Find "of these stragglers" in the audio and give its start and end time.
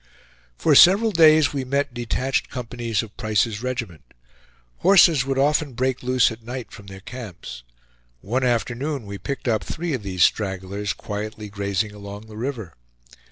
9.93-10.93